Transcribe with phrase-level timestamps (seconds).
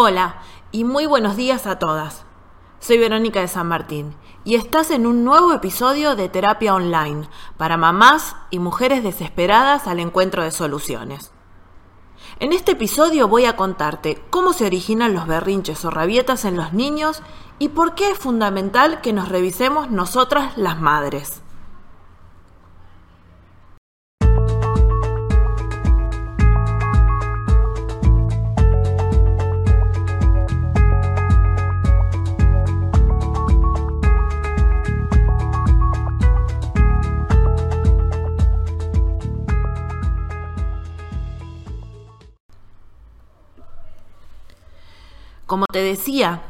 [0.00, 0.36] Hola
[0.70, 2.24] y muy buenos días a todas.
[2.78, 7.76] Soy Verónica de San Martín y estás en un nuevo episodio de Terapia Online para
[7.76, 11.32] mamás y mujeres desesperadas al encuentro de soluciones.
[12.38, 16.72] En este episodio voy a contarte cómo se originan los berrinches o rabietas en los
[16.72, 17.20] niños
[17.58, 21.42] y por qué es fundamental que nos revisemos nosotras las madres.
[45.48, 46.42] Como te decía,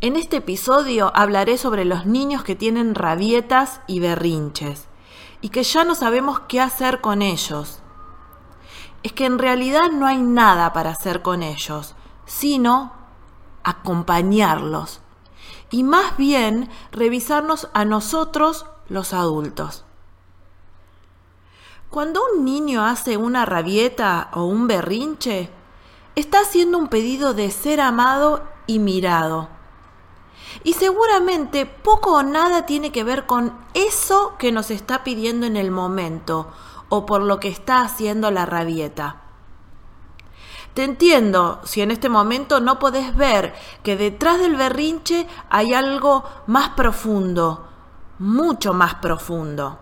[0.00, 4.86] en este episodio hablaré sobre los niños que tienen rabietas y berrinches
[5.42, 7.82] y que ya no sabemos qué hacer con ellos.
[9.02, 12.94] Es que en realidad no hay nada para hacer con ellos, sino
[13.62, 15.02] acompañarlos
[15.70, 19.84] y más bien revisarnos a nosotros los adultos.
[21.90, 25.50] Cuando un niño hace una rabieta o un berrinche,
[26.16, 29.48] está haciendo un pedido de ser amado y mirado.
[30.64, 35.58] Y seguramente poco o nada tiene que ver con eso que nos está pidiendo en
[35.58, 36.50] el momento
[36.88, 39.22] o por lo que está haciendo la rabieta.
[40.72, 46.24] Te entiendo si en este momento no podés ver que detrás del berrinche hay algo
[46.46, 47.68] más profundo,
[48.18, 49.78] mucho más profundo.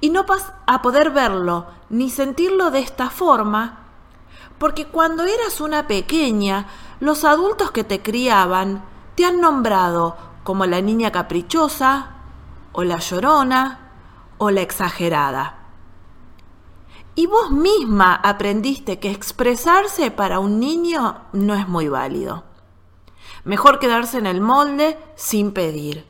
[0.00, 3.89] Y no vas a poder verlo ni sentirlo de esta forma
[4.60, 6.66] porque cuando eras una pequeña,
[7.00, 12.10] los adultos que te criaban te han nombrado como la niña caprichosa,
[12.72, 13.90] o la llorona,
[14.36, 15.60] o la exagerada.
[17.14, 22.44] Y vos misma aprendiste que expresarse para un niño no es muy válido.
[23.44, 26.06] Mejor quedarse en el molde sin pedir.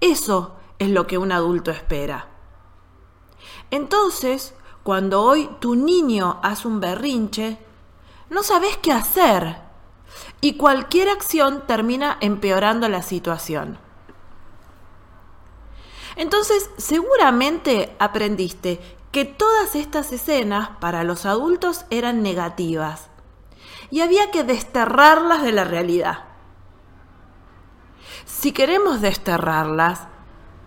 [0.00, 2.28] Eso es lo que un adulto espera.
[3.70, 4.54] Entonces,
[4.88, 7.58] cuando hoy tu niño hace un berrinche,
[8.30, 9.58] no sabes qué hacer
[10.40, 13.78] y cualquier acción termina empeorando la situación.
[16.16, 18.80] Entonces, seguramente aprendiste
[19.12, 23.10] que todas estas escenas para los adultos eran negativas
[23.90, 26.24] y había que desterrarlas de la realidad.
[28.24, 30.08] Si queremos desterrarlas,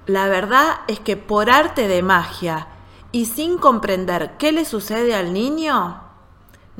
[0.05, 2.67] la verdad es que por arte de magia
[3.11, 6.01] y sin comprender qué le sucede al niño,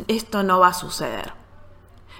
[0.08, 1.34] esto no va a suceder.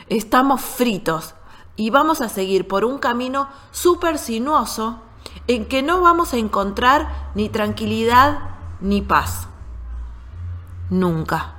[0.07, 1.35] Estamos fritos
[1.75, 5.01] y vamos a seguir por un camino súper sinuoso
[5.47, 8.39] en que no vamos a encontrar ni tranquilidad
[8.81, 9.47] ni paz.
[10.89, 11.55] Nunca.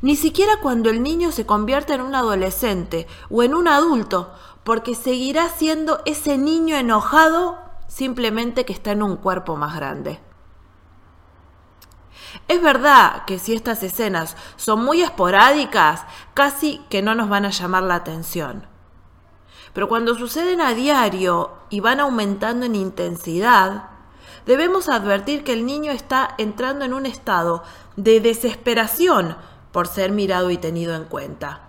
[0.00, 4.32] Ni siquiera cuando el niño se convierta en un adolescente o en un adulto,
[4.64, 7.58] porque seguirá siendo ese niño enojado
[7.88, 10.20] simplemente que está en un cuerpo más grande.
[12.48, 16.04] Es verdad que si estas escenas son muy esporádicas,
[16.34, 18.66] casi que no nos van a llamar la atención.
[19.72, 23.90] Pero cuando suceden a diario y van aumentando en intensidad,
[24.46, 27.62] debemos advertir que el niño está entrando en un estado
[27.96, 29.36] de desesperación
[29.72, 31.62] por ser mirado y tenido en cuenta.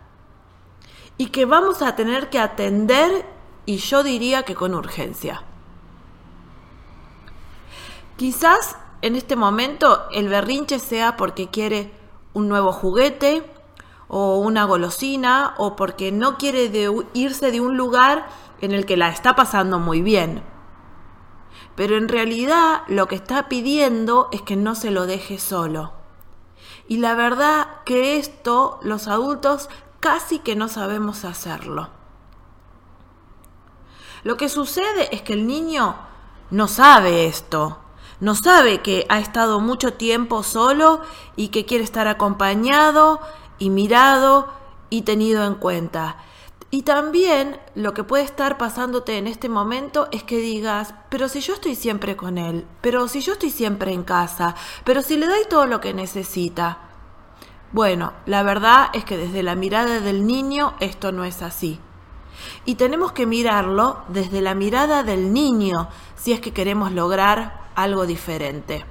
[1.18, 3.26] Y que vamos a tener que atender,
[3.66, 5.44] y yo diría que con urgencia.
[8.18, 11.92] Quizás en este momento el berrinche sea porque quiere
[12.32, 13.44] un nuevo juguete
[14.08, 16.72] o una golosina o porque no quiere
[17.14, 18.26] irse de un lugar
[18.62, 20.42] en el que la está pasando muy bien.
[21.76, 25.92] Pero en realidad lo que está pidiendo es que no se lo deje solo.
[26.88, 29.68] Y la verdad que esto los adultos
[30.00, 31.90] casi que no sabemos hacerlo.
[34.24, 35.98] Lo que sucede es que el niño
[36.52, 37.83] no sabe esto
[38.24, 41.02] no sabe que ha estado mucho tiempo solo
[41.36, 43.20] y que quiere estar acompañado
[43.60, 44.48] y mirado
[44.90, 46.16] y tenido en cuenta.
[46.72, 51.42] Y también lo que puede estar pasándote en este momento es que digas, pero si
[51.42, 54.56] yo estoy siempre con él, pero si yo estoy siempre en casa,
[54.86, 56.78] pero si le doy todo lo que necesita.
[57.74, 61.78] Bueno, la verdad es que desde la mirada del niño esto no es así.
[62.64, 68.06] Y tenemos que mirarlo desde la mirada del niño si es que queremos lograr algo
[68.06, 68.86] diferente.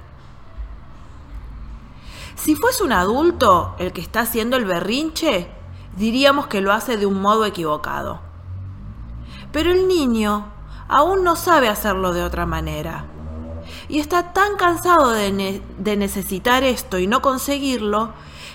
[2.35, 5.49] Si fuese un adulto el que está haciendo el berrinche,
[5.95, 8.19] diríamos que lo hace de un modo equivocado.
[9.51, 10.47] Pero el niño
[10.87, 13.05] aún no sabe hacerlo de otra manera.
[13.87, 15.61] Y está tan cansado de,
[15.97, 18.11] necesitar esto y no conseguirlo,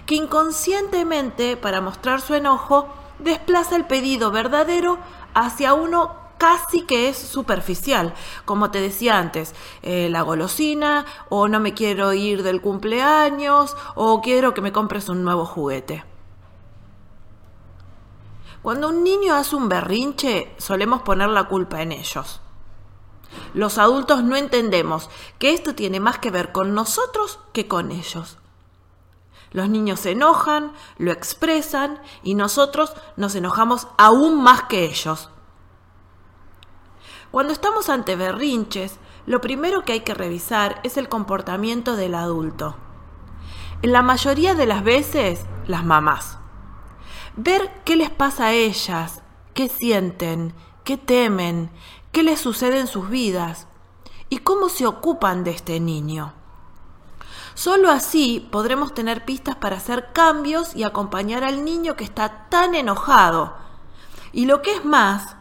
[0.06, 2.88] que inconscientemente, para mostrar su enojo,
[3.18, 4.98] desplaza el pedido verdadero
[5.34, 8.14] hacia uno casi que es superficial,
[8.44, 14.20] como te decía antes, eh, la golosina, o no me quiero ir del cumpleaños, o
[14.20, 16.04] quiero que me compres un nuevo juguete.
[18.62, 22.40] Cuando un niño hace un berrinche, solemos poner la culpa en ellos.
[23.54, 28.38] Los adultos no entendemos que esto tiene más que ver con nosotros que con ellos.
[29.50, 35.30] Los niños se enojan, lo expresan y nosotros nos enojamos aún más que ellos.
[37.30, 42.76] Cuando estamos ante berrinches, lo primero que hay que revisar es el comportamiento del adulto.
[43.82, 46.38] En la mayoría de las veces, las mamás.
[47.36, 49.22] Ver qué les pasa a ellas,
[49.52, 50.54] qué sienten,
[50.84, 51.70] qué temen,
[52.12, 53.66] qué les sucede en sus vidas
[54.30, 56.32] y cómo se ocupan de este niño.
[57.52, 62.74] Solo así podremos tener pistas para hacer cambios y acompañar al niño que está tan
[62.74, 63.54] enojado.
[64.32, 65.36] Y lo que es más,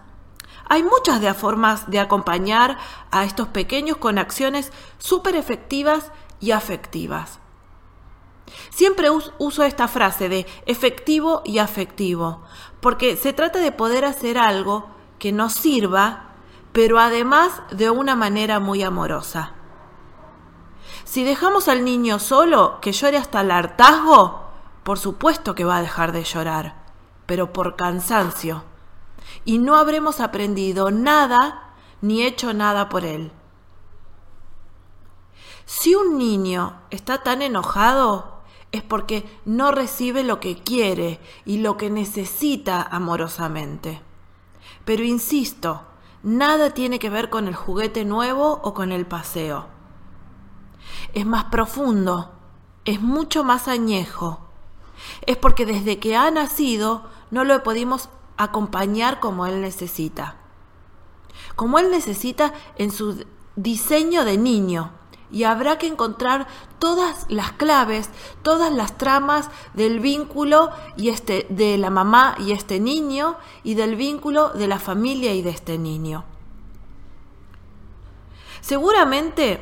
[0.70, 2.78] hay muchas formas de acompañar
[3.12, 7.40] a estos pequeños con acciones súper efectivas y afectivas.
[8.70, 12.44] Siempre uso esta frase de efectivo y afectivo,
[12.82, 14.88] porque se trata de poder hacer algo
[15.20, 16.30] que nos sirva,
[16.72, 19.54] pero además de una manera muy amorosa.
[21.04, 24.48] Si dejamos al niño solo, que llore hasta el hartazgo,
[24.84, 26.76] por supuesto que va a dejar de llorar,
[27.26, 28.64] pero por cansancio
[29.46, 33.32] y no habremos aprendido nada ni hecho nada por él.
[35.66, 38.38] Si un niño está tan enojado
[38.72, 44.02] es porque no recibe lo que quiere y lo que necesita amorosamente.
[44.86, 45.84] Pero insisto,
[46.24, 49.68] nada tiene que ver con el juguete nuevo o con el paseo.
[51.14, 52.32] Es más profundo,
[52.86, 54.40] es mucho más añejo.
[55.26, 60.36] Es porque desde que ha nacido no lo pudimos acompañar como Él necesita.
[61.56, 63.26] Como Él necesita en su
[63.56, 64.92] diseño de niño.
[65.30, 66.48] Y habrá que encontrar
[66.80, 68.10] todas las claves,
[68.44, 73.98] todas las tramas del vínculo y este, de la mamá y este niño y del
[73.98, 76.24] vínculo de la familia y de este niño.
[78.62, 79.60] Seguramente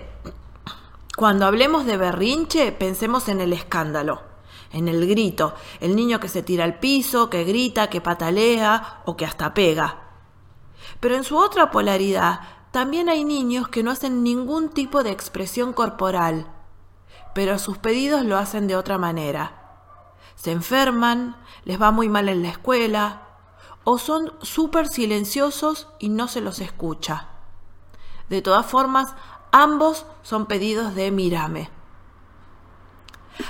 [1.16, 4.35] cuando hablemos de berrinche pensemos en el escándalo
[4.76, 9.16] en el grito, el niño que se tira al piso, que grita, que patalea o
[9.16, 10.02] que hasta pega.
[11.00, 12.42] Pero en su otra polaridad,
[12.72, 16.52] también hay niños que no hacen ningún tipo de expresión corporal,
[17.34, 19.62] pero sus pedidos lo hacen de otra manera.
[20.36, 23.22] Se enferman, les va muy mal en la escuela,
[23.86, 27.30] o son súper silenciosos y no se los escucha.
[28.28, 29.16] De todas formas,
[29.54, 31.75] ambos son pedidos de mírame.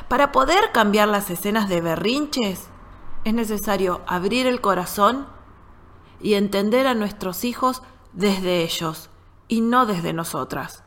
[0.07, 2.67] Para poder cambiar las escenas de berrinches,
[3.23, 5.27] es necesario abrir el corazón
[6.21, 7.81] y entender a nuestros hijos
[8.13, 9.09] desde ellos
[9.47, 10.83] y no desde nosotras.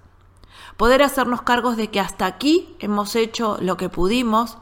[0.77, 4.59] Poder hacernos cargos de que hasta aquí hemos hecho lo que pudimos,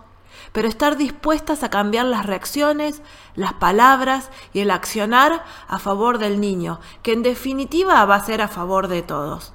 [0.53, 3.03] pero estar dispuestas a cambiar las reacciones,
[3.35, 8.41] las palabras y el accionar a favor del niño, que en definitiva va a ser
[8.41, 9.53] a favor de todos.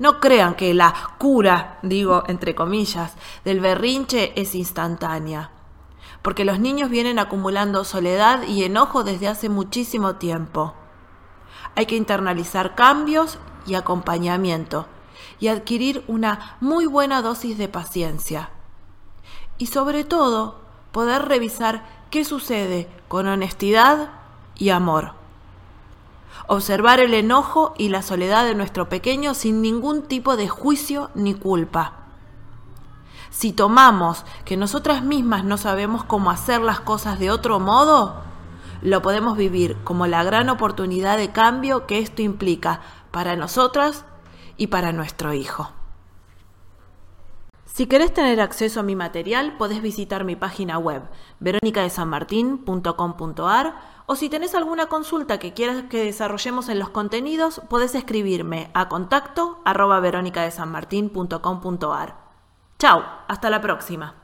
[0.00, 3.12] No crean que la cura, digo entre comillas,
[3.44, 5.50] del berrinche es instantánea,
[6.22, 10.72] porque los niños vienen acumulando soledad y enojo desde hace muchísimo tiempo.
[11.76, 14.86] Hay que internalizar cambios y acompañamiento
[15.38, 18.48] y adquirir una muy buena dosis de paciencia.
[19.58, 24.08] Y sobre todo, poder revisar qué sucede con honestidad
[24.56, 25.19] y amor
[26.46, 31.34] observar el enojo y la soledad de nuestro pequeño sin ningún tipo de juicio ni
[31.34, 31.94] culpa.
[33.30, 38.16] Si tomamos que nosotras mismas no sabemos cómo hacer las cosas de otro modo,
[38.82, 42.80] lo podemos vivir como la gran oportunidad de cambio que esto implica
[43.10, 44.04] para nosotras
[44.56, 45.70] y para nuestro hijo.
[47.80, 51.00] Si querés tener acceso a mi material, podés visitar mi página web
[51.38, 58.70] veronicadesanmartin.com.ar o si tenés alguna consulta que quieras que desarrollemos en los contenidos, podés escribirme
[58.74, 62.16] a contacto arroba veronicadesanmartin.com.ar.
[62.78, 64.19] Chao, hasta la próxima.